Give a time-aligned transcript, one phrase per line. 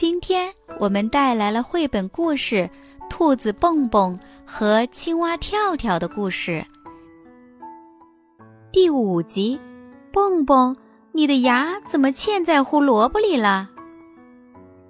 [0.00, 2.56] 今天我们带来了绘本故事
[3.10, 6.64] 《兔子蹦蹦和青蛙跳跳》的故事。
[8.72, 9.60] 第五集，
[10.10, 10.74] 蹦蹦，
[11.12, 13.68] 你的牙怎么嵌在胡萝卜里了？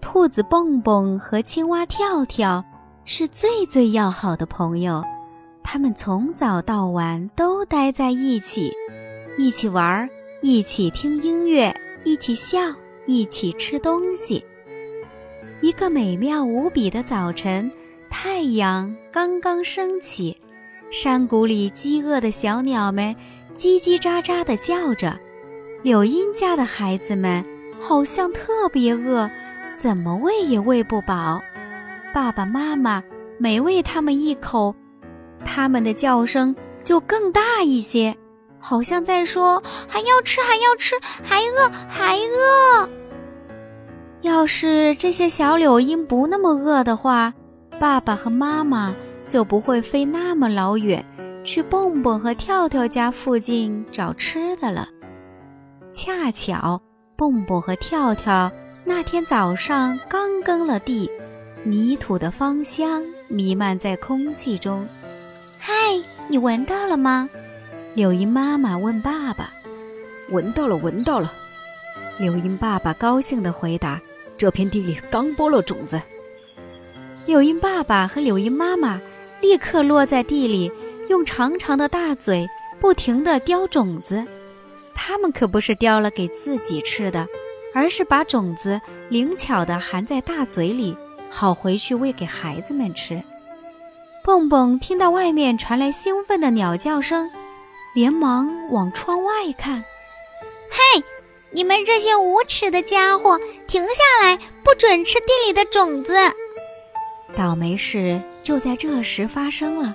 [0.01, 2.65] 兔子蹦蹦和青蛙跳跳
[3.05, 5.03] 是最最要好的朋友，
[5.65, 8.73] 他们从早到晚都待在一起，
[9.37, 10.09] 一起玩，
[10.41, 11.75] 一起听音乐，
[12.05, 12.61] 一起笑，
[13.07, 14.45] 一起吃东西。
[15.61, 17.71] 一个美妙无比的早晨，
[18.09, 20.35] 太阳刚刚升起，
[20.91, 23.15] 山谷里饥饿的小鸟们
[23.57, 25.19] 叽叽喳喳地叫着。
[25.83, 27.45] 柳荫家的孩子们
[27.79, 29.31] 好像特别饿，
[29.75, 31.41] 怎么喂也喂不饱。
[32.13, 33.03] 爸爸妈妈
[33.39, 34.75] 每喂他们一口，
[35.45, 38.17] 他们的叫声就更大一些，
[38.59, 42.89] 好像在说：“还要吃，还要吃，还饿，还饿。”
[44.23, 47.33] 要是这些小柳莺不那么饿的话，
[47.79, 48.95] 爸爸和妈妈
[49.29, 51.05] 就不会飞那么老远
[51.43, 54.89] 去蹦蹦和跳跳家附近找吃的了。
[55.91, 56.81] 恰巧
[57.17, 58.53] 蹦蹦和跳跳
[58.85, 61.11] 那天早上刚耕了地，
[61.65, 64.87] 泥土的芳香弥漫在空气中。
[65.59, 65.73] 嗨，
[66.29, 67.29] 你闻到了吗？
[67.95, 69.51] 柳莺妈妈问爸爸。
[70.31, 71.33] 闻到了，闻到了。
[72.19, 74.01] 柳莺爸爸高兴地回答。
[74.41, 76.01] 这片地里刚播了种子，
[77.27, 78.99] 柳莺爸爸和柳莺妈妈
[79.43, 80.73] 立刻落在地里，
[81.11, 82.49] 用长长的大嘴
[82.81, 84.25] 不停地叼种子。
[84.95, 87.29] 他们可不是叼了给自己吃的，
[87.75, 90.97] 而是把种子灵巧地含在大嘴里，
[91.29, 93.23] 好回去喂给孩子们吃。
[94.25, 97.31] 蹦蹦听到外面传来兴奋的鸟叫声，
[97.95, 99.85] 连忙往窗外看。
[100.71, 101.05] 嘿！
[101.53, 103.37] 你们这些无耻的家伙，
[103.71, 104.37] 停下来！
[104.65, 106.13] 不准吃地里的种子！
[107.37, 109.95] 倒霉事就在这时发生了。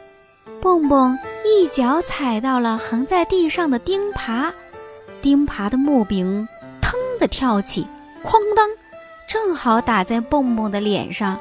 [0.62, 4.50] 蹦蹦一脚踩到了横在地上的钉耙，
[5.22, 6.48] 钉耙的木柄
[6.82, 7.86] 腾地跳起，
[8.24, 8.66] 哐当，
[9.28, 11.38] 正好打在蹦蹦的脸上。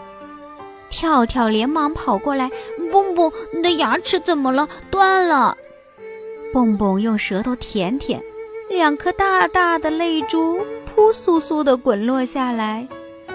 [0.90, 2.50] 跳跳连忙跑过来
[2.90, 4.68] ：“蹦蹦，你的牙齿怎么了？
[4.90, 5.56] 断了！”
[6.52, 8.20] 蹦蹦用舌头舔舔。
[8.70, 10.58] 两颗大大的泪珠
[10.94, 12.86] 扑簌簌地滚落下来。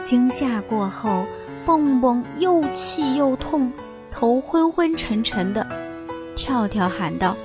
[0.03, 1.25] 惊吓过后，
[1.65, 3.71] 蹦蹦又气又痛，
[4.11, 5.67] 头昏昏沉沉的。
[6.35, 7.35] 跳跳喊道：“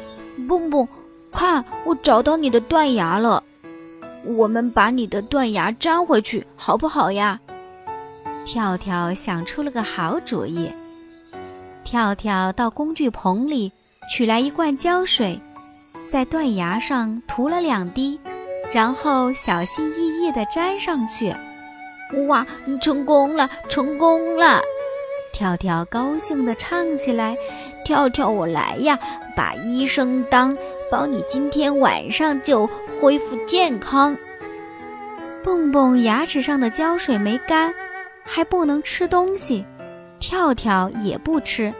[0.48, 0.86] 蹦蹦，
[1.32, 3.42] 看，我找到你的断牙了！
[4.25, 7.38] 我们把你的断牙粘回去，好不好呀？”
[8.46, 10.70] 跳跳想出了个好主意。
[11.82, 13.70] 跳跳到工具棚里
[14.10, 15.38] 取来一罐胶水。
[16.08, 18.19] 在断牙上涂了两滴，
[18.75, 21.33] 然后小心翼翼地粘上去。
[22.27, 22.45] 哇，
[22.83, 24.61] 成功了，成功了！
[25.33, 27.37] 跳跳高兴地唱起来
[27.87, 28.99] ：“跳跳，我来呀，
[29.37, 30.59] 把医生当，
[30.91, 32.69] 保你今天晚上就
[33.01, 34.17] 恢复健康。”
[35.45, 37.73] 蹦蹦牙齿上的胶水没干，
[38.25, 39.65] 还不能吃东西。
[40.19, 41.73] 跳跳也不吃，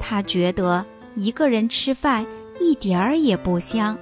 [0.00, 0.84] 他觉得
[1.14, 2.26] 一个人吃饭。
[2.58, 3.96] 一点儿也不香。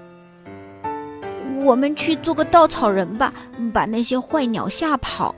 [1.68, 3.30] 我们去做个稻草人吧，
[3.74, 5.34] 把那些坏鸟吓跑。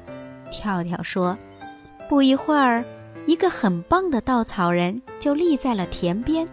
[0.52, 1.36] 跳跳说。
[2.08, 2.84] 不一会儿，
[3.26, 6.46] 一个很棒的稻草人就立在了田边。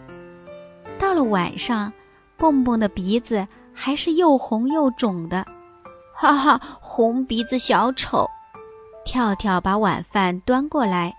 [0.97, 1.93] 到了晚上，
[2.37, 5.45] 蹦蹦的鼻子还是又红又肿的，
[6.15, 8.27] 哈哈，红鼻子小丑。
[9.05, 11.13] 跳跳把晚饭端过来，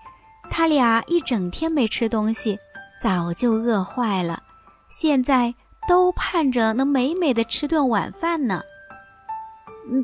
[0.49, 2.59] 他俩一整天没吃东西，
[3.01, 4.41] 早就饿坏了。
[4.89, 5.53] 现在
[5.89, 8.61] 都盼着能美美的吃顿晚饭呢。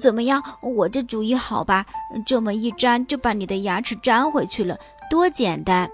[0.01, 1.85] 怎么样，我这主意好吧？
[2.25, 4.75] 这么一粘就把你的牙齿粘回去了，
[5.11, 5.87] 多简单！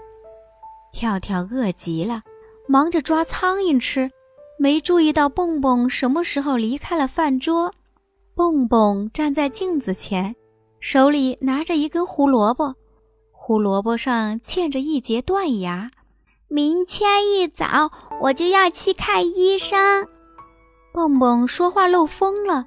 [0.94, 2.22] 跳跳饿极了，
[2.66, 4.10] 忙着抓苍蝇吃，
[4.58, 7.70] 没注意到蹦蹦什么时候离开了饭桌。
[8.34, 10.34] 蹦蹦站在镜子前，
[10.80, 12.74] 手里拿着一根胡萝卜，
[13.30, 15.90] 胡萝卜上嵌着一截断牙。
[16.52, 17.90] 明天一早
[18.20, 20.06] 我就要去看医生。
[20.92, 22.66] 蹦蹦说话漏风了，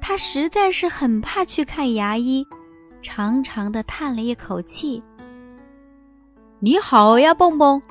[0.00, 2.46] 他实在是很怕去看牙医，
[3.02, 5.02] 长长的叹了一口气。
[6.60, 7.82] 你好呀，蹦蹦，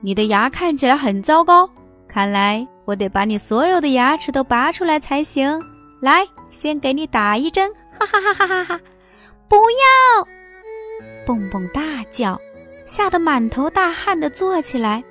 [0.00, 1.70] 你的牙看起来很糟糕，
[2.08, 5.62] 看来我得把你所有的牙齿都拔出来才行。
[6.00, 8.80] 来，先给你打一针，哈哈哈哈哈哈！
[9.48, 10.26] 不要！
[11.24, 12.36] 蹦蹦大叫。
[12.84, 15.02] 吓得满头大汗的坐起来，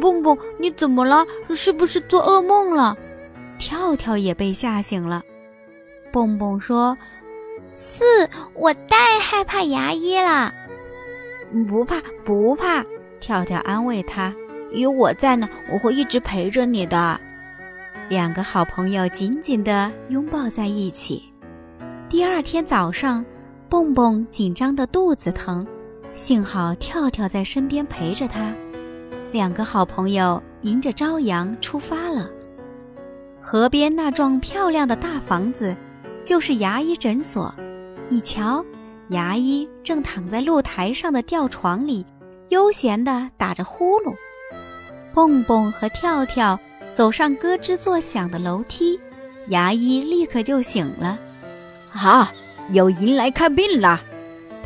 [0.00, 1.26] 蹦蹦，你怎么了？
[1.50, 2.96] 是不是做噩梦了？
[3.58, 5.22] 跳跳也被吓醒了。
[6.12, 6.96] 蹦蹦说
[7.74, 8.02] ：“是
[8.54, 10.52] 我太害怕牙医了。
[11.68, 12.84] 不怕不怕，
[13.20, 14.34] 跳跳安慰他
[14.72, 17.20] ：“有我在呢，我会一直陪着你的。”
[18.08, 21.22] 两个好朋友紧紧地拥抱在一起。
[22.08, 23.24] 第二天早上，
[23.68, 25.64] 蹦蹦紧张的肚子疼，
[26.12, 28.52] 幸好跳跳在身边陪着他。
[29.32, 32.28] 两个好朋友迎着朝阳出发了。
[33.40, 35.74] 河边那幢漂亮的大房子，
[36.24, 37.54] 就是牙医诊所。
[38.08, 38.64] 你瞧，
[39.10, 42.04] 牙医正躺在露台上的吊床里，
[42.48, 44.12] 悠闲地打着呼噜。
[45.14, 46.58] 蹦蹦和跳跳
[46.92, 48.98] 走上咯吱作响的楼梯，
[49.48, 51.18] 牙医立刻就醒了。
[51.92, 52.32] 啊，
[52.70, 54.00] 有人来看病了！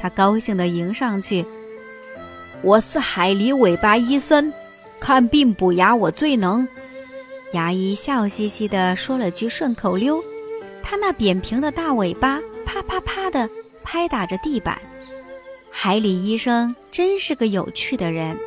[0.05, 1.43] 他高兴地迎上去。
[2.61, 4.53] 我是海狸尾巴医生，
[5.01, 6.69] 看病补牙我最能。
[7.55, 10.23] 牙医笑嘻嘻地说了句顺口溜，
[10.83, 13.49] 他那扁平的大尾巴啪啪啪地
[13.83, 14.79] 拍打着地板。
[15.71, 18.39] 海里医生真是个有趣的人。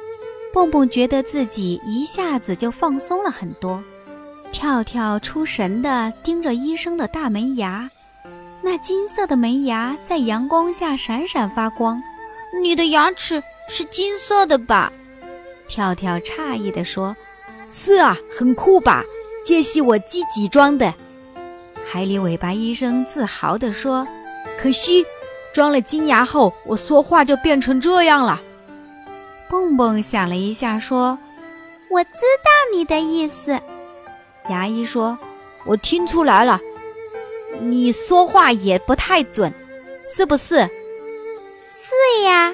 [0.53, 3.83] 蹦蹦觉得自己一下子就放松了很多。
[4.51, 7.89] 跳跳出神地盯着医生的大门牙。
[8.69, 12.03] 那金色的门牙在阳光下闪闪发光，
[12.61, 14.91] 你的牙齿是金色的吧？
[15.69, 17.15] 跳跳诧异地说
[17.71, 19.05] ：“是啊，很酷吧？
[19.45, 20.93] 这是我自己装的。”
[21.89, 24.05] 海里尾巴医生自豪地说
[24.59, 25.05] ：“可惜，
[25.53, 28.41] 装了金牙后，我说话就变成这样了。”
[29.49, 31.17] 蹦蹦想了一下说
[31.89, 33.57] ：“我知道你的意思。”
[34.51, 35.17] 牙医说
[35.65, 36.59] ：“我听出来了。”
[37.61, 39.51] 你说话也不太准，
[40.15, 40.55] 是不是？
[40.55, 42.53] 是呀，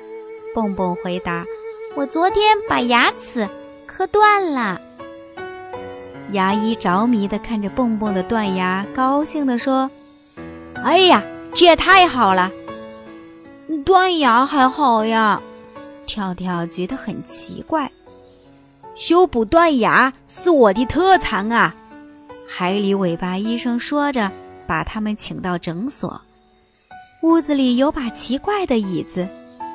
[0.54, 1.46] 蹦蹦回答。
[1.96, 3.48] 我昨天把牙齿
[3.86, 4.80] 磕断了。
[6.32, 9.90] 牙医着迷的看着蹦蹦的断牙，高兴地说
[10.84, 11.24] ：“哎呀，
[11.54, 12.52] 这也太好了！
[13.86, 15.42] 断牙还好呀。”
[16.08, 17.92] 跳跳觉得很奇怪。
[18.96, 21.74] 修补断牙是我的特长啊！
[22.48, 24.32] 海里尾巴医生说着。
[24.68, 26.22] 把他们请到诊所，
[27.22, 29.28] 屋子里有把奇怪的椅子，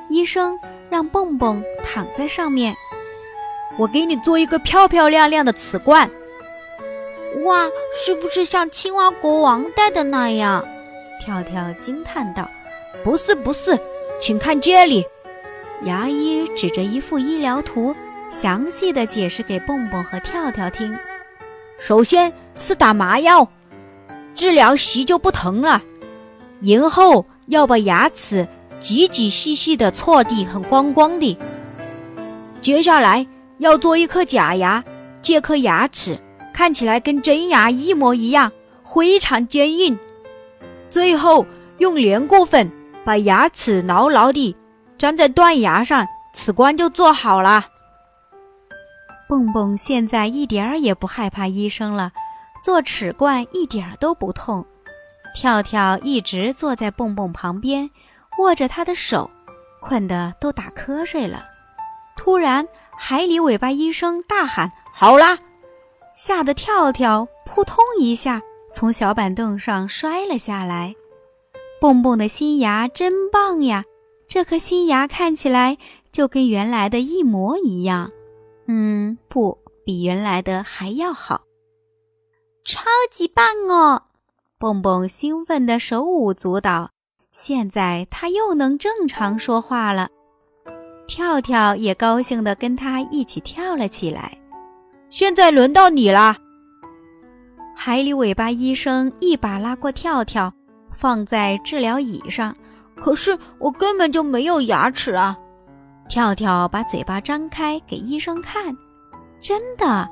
[0.09, 0.57] 医生
[0.89, 2.75] 让蹦蹦躺在上面。
[3.77, 6.09] 我给你做一个漂漂亮亮的瓷罐。
[7.43, 10.65] 哇，是不是像青蛙国王戴的那样？
[11.23, 12.49] 跳跳惊叹道
[13.03, 13.79] ：“不是，不是，
[14.19, 15.05] 请看这里。”
[15.85, 17.95] 牙医指着一幅医疗图，
[18.29, 20.97] 详细的解释给蹦蹦和跳跳听。
[21.79, 23.47] 首先是打麻药。
[24.35, 25.81] 治疗席就不疼了，
[26.61, 28.47] 然后要把牙齿
[28.79, 31.37] 仔仔细细的错地很光光的。
[32.61, 33.25] 接下来
[33.57, 34.83] 要做一颗假牙，
[35.21, 36.17] 这颗牙齿
[36.53, 38.51] 看起来跟真牙一模一样，
[38.93, 39.97] 非常坚硬。
[40.89, 41.45] 最后
[41.77, 42.69] 用粘固粉
[43.03, 44.55] 把牙齿牢牢地
[44.97, 47.65] 粘在断牙上，此关就做好了。
[49.27, 52.11] 蹦蹦现在一点儿也不害怕医生了。
[52.63, 54.65] 做齿冠一点都不痛，
[55.35, 57.89] 跳跳一直坐在蹦蹦旁边，
[58.39, 59.29] 握着他的手，
[59.81, 61.45] 困得都打瞌睡了。
[62.17, 62.67] 突然，
[62.97, 65.37] 海里尾巴医生大喊：“好啦！”
[66.15, 68.41] 吓得跳跳扑通一下
[68.73, 70.93] 从小板凳上摔了下来。
[71.79, 73.85] 蹦蹦的新牙真棒呀！
[74.27, 75.77] 这颗新牙看起来
[76.11, 78.11] 就跟原来的一模一样。
[78.67, 81.41] 嗯，不比原来的还要好。
[82.71, 84.03] 超级棒哦！
[84.59, 86.91] 蹦蹦兴奋的手舞足蹈，
[87.31, 90.07] 现在他又能正常说话了。
[91.07, 94.37] 跳跳也高兴地跟他一起跳了起来。
[95.09, 96.37] 现在轮到你了！
[97.75, 100.53] 海里尾巴医生一把拉过跳跳，
[100.91, 102.55] 放在治疗椅上。
[102.95, 105.35] 可是我根本就没有牙齿啊！
[106.07, 108.77] 跳跳把嘴巴张开给医生看，
[109.41, 110.07] 真的。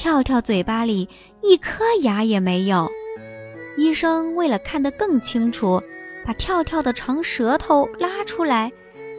[0.00, 1.06] 跳跳嘴巴里
[1.42, 2.90] 一颗牙也没有。
[3.76, 5.78] 医生为了看得更清楚，
[6.24, 8.72] 把跳跳的长舌头拉出来，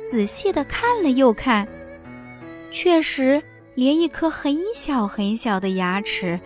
[0.09, 1.67] 仔细地看了又看，
[2.71, 3.39] 确实
[3.75, 6.39] 连一颗很小很小的牙齿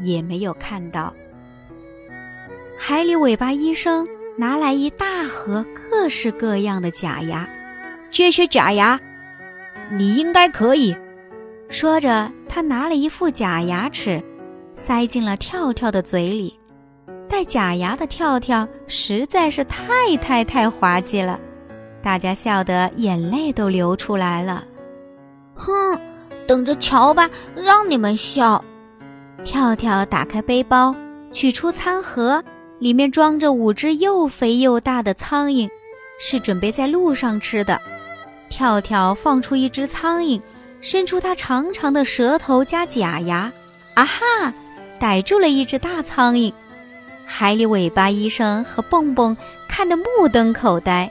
[0.00, 1.12] 也没有看到。
[2.78, 4.08] 海里尾巴医生
[4.38, 7.46] 拿来一大盒各式各样的假牙，
[8.10, 8.98] 这些假牙
[9.90, 10.96] 你应该可以。
[11.72, 14.22] 说着，他拿了一副假牙齿，
[14.74, 16.54] 塞进了跳跳的嘴里。
[17.30, 21.40] 戴假牙的跳跳实在是太太太滑稽了，
[22.02, 24.62] 大家笑得眼泪都流出来了。
[25.54, 25.72] 哼，
[26.46, 28.62] 等着瞧吧，让你们笑！
[29.42, 30.94] 跳跳打开背包，
[31.32, 32.44] 取出餐盒，
[32.80, 35.66] 里面装着五只又肥又大的苍蝇，
[36.20, 37.80] 是准备在路上吃的。
[38.50, 40.38] 跳跳放出一只苍蝇，
[40.82, 43.50] 伸出它长长的舌头加假牙，
[43.94, 44.52] 啊哈，
[45.00, 46.52] 逮住了一只大苍蝇。
[47.24, 49.34] 海里尾巴医生和蹦蹦
[49.68, 51.10] 看得目瞪口呆，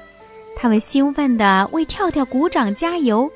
[0.56, 3.32] 他们兴奋地为跳跳鼓掌加油。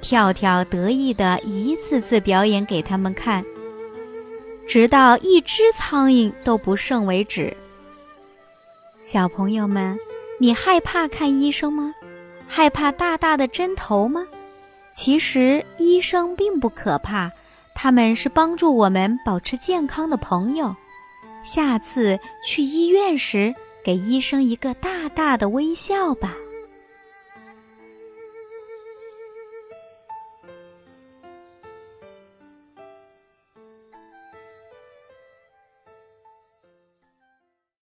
[0.00, 3.44] 跳跳得意地一次次表演给他们看，
[4.66, 7.54] 直到一只苍蝇都不剩为止。
[9.00, 9.98] 小朋友们，
[10.38, 11.92] 你害怕看医生吗？
[12.46, 14.24] 害怕大大的针头吗？
[14.96, 17.30] 其实医生并不可怕，
[17.74, 20.74] 他们是帮助我们保持健康的朋友。
[21.42, 26.34] 下次去医院时，给医生一个大大的微笑吧。